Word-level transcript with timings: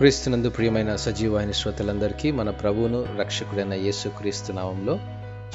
క్రీస్తునందు 0.00 0.48
ప్రియమైన 0.48 0.96
సజీవమైన 0.96 1.50
శ్రోతలందరికీ 1.50 2.30
మన 2.30 2.50
ప్రభువును 2.50 3.06
రక్షకుడైన 3.18 3.74
యేసు 3.74 4.08
క్రీస్తు 4.08 4.52
నామంలో 4.52 4.98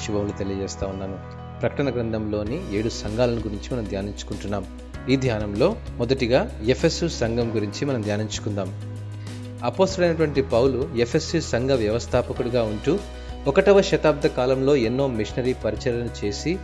శుభములు 0.04 0.38
తెలియజేస్తా 0.38 0.86
ఉన్నాను. 0.86 1.18
ప్రకటన 1.60 1.90
గ్రంథంలోని 1.90 2.76
ఏడు 2.76 2.88
సంఘాలను 2.88 3.36
గురించి 3.36 3.74
మనం 3.74 3.84
ధ్యానించుకుంటున్నాం. 3.84 4.66
ఈ 5.10 5.16
ధ్యానంలో 5.16 5.76
మొదటిగా 5.96 6.60
ఎఫ్ఎస్సు 6.66 7.06
సంఘం 7.06 7.54
గురించి 7.54 7.84
మనం 7.84 8.02
ధ్యానించుకుందాం. 8.02 8.68
అపోసుడైనటువంటి 9.64 10.42
పౌలు 10.42 10.88
ఎఫ్ఎస్సి 10.96 11.40
సంఘ 11.40 11.70
వ్యవస్థాపకుడిగా 11.70 12.62
ఉంటూ 12.62 12.98
ఒకటవ 13.46 13.82
శతాబ్ద 13.82 14.26
కాలంలో 14.26 14.76
ఎన్నో 14.76 15.06
మిషనరీ 15.06 15.52
పరిచయలను 15.52 16.26
చేసి 16.26 16.58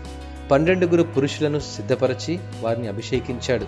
పన్నెండుగురు 0.51 1.03
పురుషులను 1.03 1.59
సిద్ధపరచి 1.59 2.39
వారిని 2.61 2.89
అభిషేకించాడు. 2.89 3.67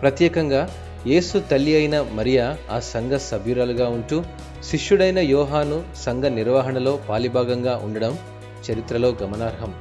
ప్రత్యేకంగా 0.00 0.70
యేసు 1.06 1.38
తల్లి 1.38 1.76
అయిన 1.76 2.06
మరియా 2.14 2.56
ఆ 2.70 2.80
సంఘ 2.80 3.12
సభ్యురాలుగా 3.12 3.88
ఉంటూ 3.88 4.24
శిష్యుడైన 4.64 5.18
యోహాను 5.18 5.82
సంఘ 5.96 6.24
నిర్వహణలో 6.24 6.98
పాలిభాగంగా 7.08 7.80
ఉండడం 7.84 8.18
చరిత్రలో 8.66 9.16
గమనార్హం. 9.22 9.74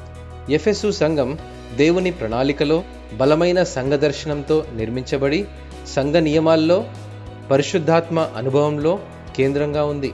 ఎఫెసు 0.50 0.92
సంఘం 0.92 1.38
దేవుని 1.78 2.12
ప్రణాళికలో 2.12 2.84
బలమైన 3.18 3.64
సంఘ 3.64 3.92
దర్శనంతో 3.92 4.66
నిర్మించబడి 4.76 5.45
సంఘ 5.95 6.16
నియమాల్లో 6.16 6.86
పరిశుద్ధాత్మ 7.52 8.20
అనుభవంలో 8.20 9.00
కేంద్రంగా 9.38 9.86
ఉంది. 9.86 10.12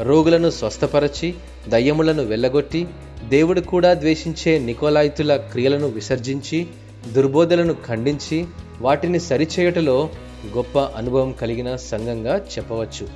రోగులను 0.00 0.50
స్వస్థపరచి 0.50 1.34
దయ్యములను 1.68 2.22
వెళ్ళగొట్టి 2.22 2.88
దేవుడు 3.28 3.60
కూడా 3.60 3.94
ద్వేషించే 3.94 4.58
నికోలాయితుల 4.58 5.36
క్రియలను 5.36 5.86
విసర్జించి 5.86 6.66
దుర్బోధలను 7.12 7.76
ఖండించి 7.88 8.46
వాటిని 8.80 9.20
సరిచేయటలో 9.20 10.10
గొప్ప 10.56 10.78
అనుభవం 10.78 11.32
కలిగిన 11.32 11.76
సంఘంగా 11.76 12.36
చెప్పవచ్చు. 12.36 13.08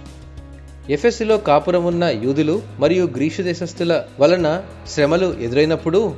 ఎఫ్ఎస్సిలో 0.91 1.37
కాపురం 1.37 1.85
ఉన్న 1.85 2.05
యూదులు 2.05 2.63
మరియు 2.79 3.05
గ్రీసు 3.05 3.43
దేశస్థుల 3.43 4.05
వలన 4.21 4.63
శ్రమలు 4.89 5.37
ఎదురైనప్పుడు 5.41 6.15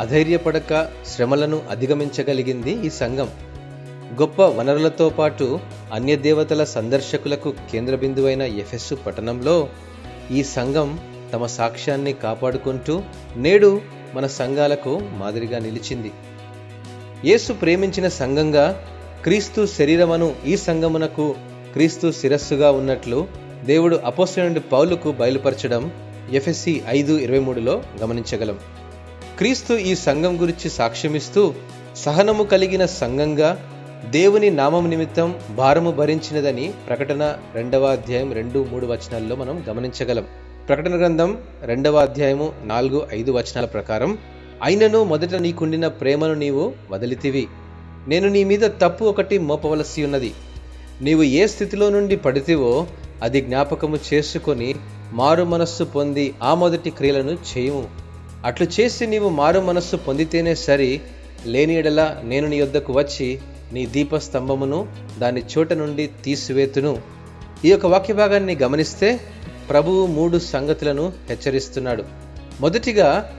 అధైర్యపడక 0.00 0.88
శ్రమలను 1.06 1.62
అధిగమించగలిగింది 1.70 2.86
ఈ 2.86 2.90
సంఘం. 2.90 3.30
గొప్ప 4.20 4.42
వనరులతో 4.42 5.08
పాటు 5.08 5.60
అన్య 5.92 6.16
దేవతల 6.16 6.64
సందర్శకులకు 6.64 7.54
కేంద్ర 7.72 7.96
బిందువైన 7.96 8.42
ఎఫెస్సు 8.42 8.94
పట్టణంలో 8.94 9.68
ఈ 10.30 10.44
సంఘం 10.44 11.00
తమ 11.32 11.46
సాక్ష్యాన్ని 11.46 12.12
కాపాడుకుంటూ 12.12 13.02
నేడు 13.36 13.80
మన 14.14 14.26
సంఘాలకు 14.26 15.00
మాదిరిగా 15.14 15.58
నిలిచింది. 15.58 16.12
యేసు 17.24 17.52
ప్రేమించిన 17.52 18.08
సంఘంగా 18.08 18.82
క్రీస్తు 19.24 19.66
శరీరమును 19.66 20.34
ఈ 20.46 20.56
సంఘమునకు 20.56 21.34
క్రీస్తు 21.72 22.10
శిరస్సుగా 22.10 22.70
ఉన్నట్లు 22.70 23.28
దేవుడు 23.64 24.00
అపోస్తుడి 24.04 24.60
పౌలుకు 24.60 25.12
బయలుపరచడం 25.12 25.92
ఎఫ్ఎస్సి 26.32 26.82
ఐదు 26.88 27.18
ఇరవై 27.18 27.38
మూడులో 27.38 27.82
గమనించగలం. 28.02 28.58
క్రీస్తు 29.38 29.74
ఈ 29.74 29.94
సంఘం 29.94 30.40
గురించి 30.40 30.70
సాక్ష్యమిస్తూ 30.70 31.54
సహనము 31.96 32.44
కలిగిన 32.44 32.86
సంఘంగా 32.86 33.60
దేవుని 34.10 34.50
నామం 34.50 34.90
నిమిత్తం 34.90 35.34
భారము 35.56 35.90
భరించినదని 35.90 36.72
ప్రకటన 36.88 37.36
రెండవ 37.54 37.86
అధ్యాయం 37.86 38.32
రెండు 38.32 38.66
మూడు 38.70 38.86
వచనాల్లో 38.86 39.36
మనం 39.36 39.64
గమనించగలం. 39.68 40.24
ప్రకటన 40.68 40.98
గ్రంథం 40.98 41.38
రెండవ 41.62 41.96
అధ్యాయము 41.96 42.52
నాలుగు 42.64 43.08
ఐదు 43.12 43.32
వచనాల 43.32 43.64
ప్రకారం 43.64 44.18
అయినను 44.62 45.04
మొదట 45.04 45.34
నీకుండిన 45.34 45.88
ప్రేమను 45.88 46.34
నీవు 46.34 46.72
వదిలితివి. 46.90 47.46
నేను 48.08 48.28
నీ 48.28 48.44
మీద 48.44 48.60
తప్పు 48.60 49.04
ఒకటి 49.04 49.38
మోపవలసి 49.38 50.04
ఉన్నది. 50.04 50.32
నీవు 51.02 51.22
ఏ 51.22 51.46
స్థితిలో 51.46 51.90
నుండి 51.90 52.16
పడితివో 52.16 52.86
అది 53.22 53.40
జ్ఞాపకము 53.40 53.98
చేసుకొని 54.14 54.74
మారు 55.12 55.44
మనస్సు 55.44 55.84
పొంది 55.84 56.34
ఆ 56.42 56.54
మొదటి 56.54 56.90
క్రియలను 56.90 57.30
చేయుము. 57.30 57.88
అట్లు 58.44 58.66
చేసి 58.80 59.06
నీవు 59.06 59.28
మారు 59.28 59.60
మనస్సు 59.60 59.96
పొందితేనే 59.96 60.54
సరి 60.54 61.00
లేని 61.46 61.74
ఎడల 61.74 62.20
నేను 62.24 62.48
నీ 62.48 62.56
యొద్దకు 62.56 62.92
వచ్చి 62.92 63.38
నీ 63.72 63.86
దీపస్తంభమును 63.86 64.88
దాని 65.18 65.42
చోట 65.58 65.72
నుండి 65.72 66.10
తీసివేతును. 66.24 67.02
ఈ 67.64 67.70
యొక్క 67.70 67.86
వాక్య 67.86 68.14
భాగాన్ని 68.14 68.56
గమనిస్తే 68.56 69.20
ప్రభువు 69.70 70.06
మూడు 70.06 70.38
సంగతులను 70.38 71.12
హెచ్చరిస్తున్నాడు. 71.28 72.04
మొదటిగా 72.60 73.32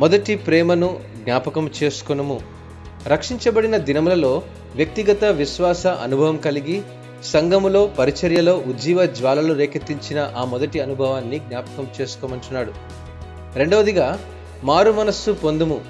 మొదటి 0.00 0.36
ప్రేమను 0.36 1.00
జ్ఞాపకం 1.24 1.70
చేసుకునము. 1.82 2.40
రక్షించబడిన 3.06 3.76
దినములలో 3.76 4.42
వ్యక్తిగత 4.76 5.24
విశ్వాస 5.24 5.86
అనుభవం 5.86 6.36
కలిగి 6.36 6.82
సంఘములో 7.24 7.86
పరిచర్యలో 7.86 8.56
ఉజ్జీవ 8.56 9.04
జ్వాలలు 9.04 9.54
రేకెత్తించిన 9.54 10.32
ఆ 10.36 10.44
మొదటి 10.44 10.80
అనుభవాన్ని 10.80 11.38
జ్ఞాపకం 11.38 11.88
చేసుకోమంటున్నాడు. 12.00 12.72
రెండవదిగా 13.54 14.18
మారు 14.64 14.92
మనస్సు 14.92 15.30
పొందుము. 15.30 15.80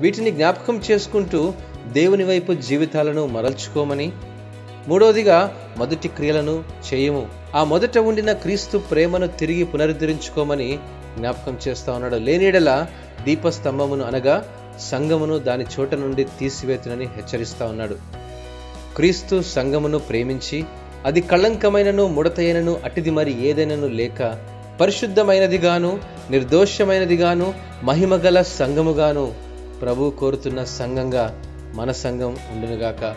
వీటిని 0.00 0.30
జ్ఞాపకం 0.30 0.82
చేసుకుంటూ 0.90 1.54
దేవుని 1.86 2.24
వైపు 2.24 2.52
జీవితాలను 2.52 3.26
మరల్చుకోమని. 3.26 4.12
మూడవదిగా 4.88 5.56
మొదటి 5.78 6.08
క్రియలను 6.08 6.64
చేయము. 6.94 7.26
ఆ 7.54 7.64
మొదట 7.64 7.98
ఉండిన 7.98 8.32
క్రీస్తు 8.32 8.78
ప్రేమను 8.78 9.26
తిరిగి 9.26 9.64
పునరుద్ధరించుకోమని 9.64 10.78
జ్ఞాపకం 11.18 11.58
చేస్తా 11.68 11.92
ఉన్నాడు. 11.92 12.16
లేనిడలా 12.16 12.88
దీపస్తంభమును 13.28 14.04
అనగా 14.04 14.48
సంఘమును 14.80 15.38
దాని 15.38 15.64
చోట 15.64 15.94
నుండి 15.94 16.24
తీసివేతునని 16.24 17.04
హెచ్చరిస్తా 17.04 17.66
ఉన్నాడు. 17.66 17.96
క్రీస్తు 18.96 19.42
సంఘమును 19.42 19.98
ప్రేమించి 19.98 20.64
అది 21.04 21.20
కళంకమైనను 21.20 22.06
ముడతైనను 22.06 22.80
అటిది 22.84 23.10
మరి 23.10 23.48
ఏదైనను 23.48 23.86
లేక 23.86 24.38
పరిశుద్ధమైనదిగాను 24.80 26.00
నిర్దోషమైనదిగాను 26.30 27.54
మహిమగల 27.82 28.42
సంఘముగాను 28.42 29.34
ప్రభు 29.82 30.10
కోరుతున్న 30.10 30.64
సంఘంగా 30.64 31.42
మన 31.74 31.92
సంఘం 31.92 32.36
ఉండునుగాక. 32.52 33.14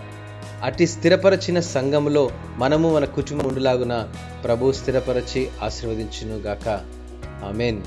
అటి 0.64 0.88
స్థిరపరచిన 0.88 1.60
సంఘములో 1.60 2.30
మనము 2.58 2.96
మన 2.96 3.06
కుటుంబం 3.06 3.46
ఉండులాగున 3.46 4.08
ప్రభు 4.44 4.72
స్థిరపరచి 4.72 5.50
ఆశీర్వదించునుగాక. 5.64 6.68
ఆమెన్. 7.46 7.82